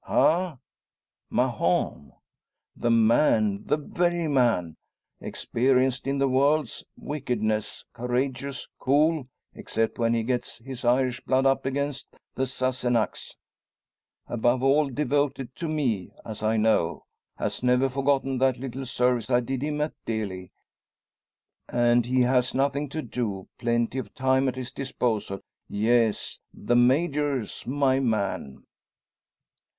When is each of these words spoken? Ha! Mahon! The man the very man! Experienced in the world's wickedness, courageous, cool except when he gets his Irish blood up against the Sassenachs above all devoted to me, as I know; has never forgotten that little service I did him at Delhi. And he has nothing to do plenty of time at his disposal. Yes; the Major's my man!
Ha! 0.05 0.57
Mahon! 1.29 2.13
The 2.75 2.89
man 2.89 3.65
the 3.65 3.77
very 3.77 4.27
man! 4.27 4.75
Experienced 5.19 6.07
in 6.07 6.17
the 6.17 6.27
world's 6.27 6.83
wickedness, 6.97 7.85
courageous, 7.93 8.67
cool 8.79 9.25
except 9.53 9.99
when 9.99 10.15
he 10.15 10.23
gets 10.23 10.57
his 10.57 10.83
Irish 10.83 11.21
blood 11.23 11.45
up 11.45 11.67
against 11.67 12.15
the 12.33 12.47
Sassenachs 12.47 13.35
above 14.25 14.63
all 14.63 14.89
devoted 14.89 15.55
to 15.57 15.67
me, 15.67 16.11
as 16.25 16.41
I 16.41 16.57
know; 16.57 17.05
has 17.37 17.61
never 17.61 17.87
forgotten 17.87 18.39
that 18.39 18.57
little 18.57 18.87
service 18.87 19.29
I 19.29 19.39
did 19.39 19.61
him 19.61 19.81
at 19.81 19.93
Delhi. 20.05 20.49
And 21.69 22.07
he 22.07 22.21
has 22.21 22.55
nothing 22.55 22.89
to 22.89 23.03
do 23.03 23.49
plenty 23.59 23.99
of 23.99 24.15
time 24.15 24.47
at 24.47 24.55
his 24.55 24.71
disposal. 24.71 25.41
Yes; 25.69 26.39
the 26.51 26.75
Major's 26.75 27.67
my 27.67 27.99
man! 27.99 28.65